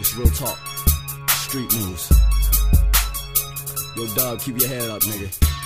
[0.00, 0.58] It's real talk.
[1.30, 2.12] Street moves.
[3.96, 5.57] Yo, dog, keep your head up, nigga.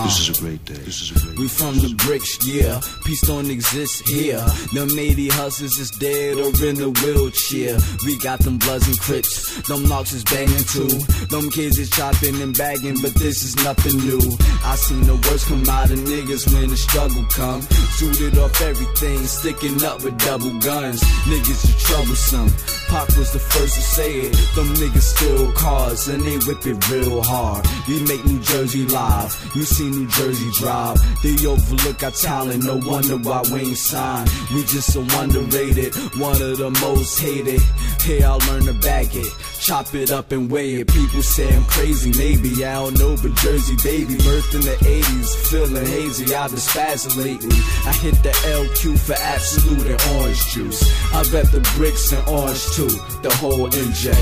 [0.00, 0.08] Uh-huh.
[0.08, 0.74] This is a great day.
[0.74, 2.80] This is a great We from the bricks, yeah.
[3.04, 4.40] Peace don't exist here.
[4.72, 7.76] Them 80 hustlers is dead or in the wheelchair.
[8.06, 9.60] We got them bloods and crips.
[9.68, 10.88] Them locks is banging too.
[11.28, 14.24] Them kids is chopping and bagging, but this is nothing new.
[14.64, 17.60] I seen the worst come out of niggas when the struggle come.
[18.00, 21.02] Suited off everything, sticking up with double guns.
[21.28, 22.79] Niggas is troublesome.
[22.90, 24.32] Pac was the first to say it.
[24.56, 27.64] Them niggas steal cars and they whip it real hard.
[27.86, 29.30] We make New Jersey live.
[29.54, 30.98] You see New Jersey drive.
[31.22, 32.64] They overlook our talent.
[32.64, 34.28] No wonder why we ain't signed.
[34.52, 35.94] We just so underrated.
[36.18, 37.62] One of the most hated.
[38.02, 39.32] Here I learn to bag it.
[39.60, 40.88] Chop it up and weigh it.
[40.88, 45.50] People say I'm crazy, maybe I don't know, but Jersey baby, birthed in the 80s,
[45.50, 46.34] feeling hazy.
[46.34, 47.56] I've been spazzing lately.
[47.84, 50.82] I hit the LQ for Absolut and orange juice.
[51.12, 52.88] I bet the bricks and orange too,
[53.20, 54.14] the whole NJ.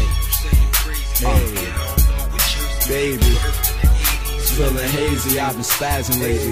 [1.22, 1.54] Hey,
[2.88, 3.32] baby,
[4.42, 5.38] feeling hazy.
[5.38, 6.50] I've been spazzing lately.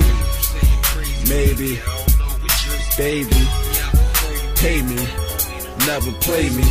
[1.29, 1.81] Maybe,
[2.97, 3.49] baby,
[4.55, 5.07] pay me,
[5.87, 6.65] never play me.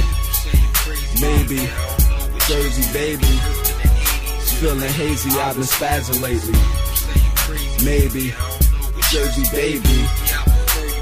[1.20, 1.95] Maybe.
[2.48, 3.26] Jersey baby.
[4.60, 6.54] Feeling hazy, I've been spazzing lately.
[7.84, 8.36] Maybe,
[9.10, 10.06] Jersey baby.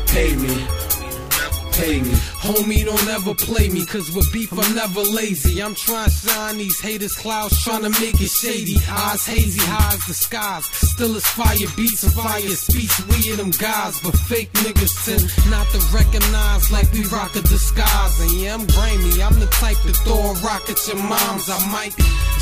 [0.08, 0.66] Pay me,
[1.74, 2.33] pay me.
[2.44, 5.64] Homie, don't ever play me, cause with beef I'm never lazy.
[5.64, 8.76] I'm trying to shine these haters' clouds, trying to make it shady.
[8.90, 10.66] Eyes hazy, high as the skies.
[10.66, 12.92] Still as fire beats and fire speech.
[13.08, 17.42] We are them guys, but fake niggas tend not to recognize like we rock a
[17.48, 18.20] disguise.
[18.20, 21.48] And yeah, I'm grimy, I'm the type to throw a rock at your moms.
[21.48, 21.96] I might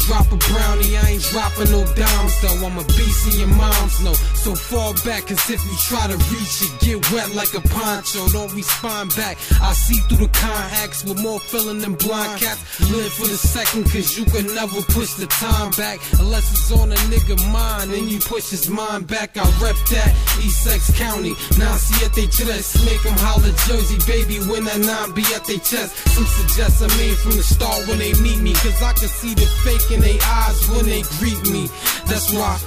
[0.10, 2.66] drop a brownie, I ain't dropping no dimes though.
[2.66, 4.14] I'm a beast and your moms no.
[4.34, 8.26] So fall back, cause if you try to reach it, get wet like a poncho.
[8.30, 9.38] Don't respond back.
[9.62, 12.62] I see through the contacts with more feeling than blind cats.
[12.92, 16.00] Live for the second, cause you can never push the time back.
[16.20, 19.38] Unless it's on a nigga mind, and you push his mind back.
[19.38, 20.12] I rep that
[20.44, 21.34] Essex County.
[21.58, 24.40] Now see at they chest, make them holler Jersey, baby.
[24.50, 25.96] When that nine be at they chest.
[26.14, 29.34] Some suggest I mean from the start when they meet me, cause I can see
[29.34, 31.70] the fake in their eyes when they greet me.
[32.08, 32.60] That's why.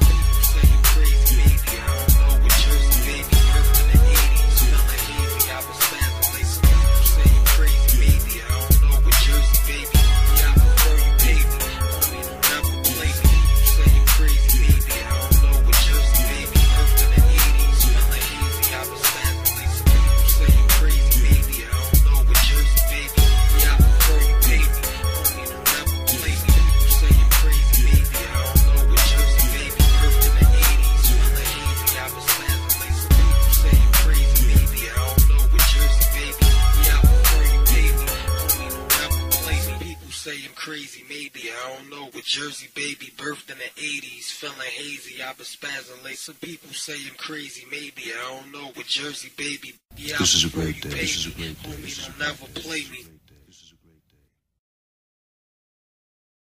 [40.65, 42.07] Crazy, maybe I don't know.
[42.15, 45.23] With Jersey baby, birthed in the 80s, feeling hazy.
[45.23, 46.17] I've been spazzing late.
[46.17, 48.73] Some people say I'm crazy, maybe I don't know.
[48.75, 50.89] With Jersey baby, yeah, This is a great day.
[50.89, 51.69] This is a great day.
[51.69, 53.05] Homie, This is a don't never play me.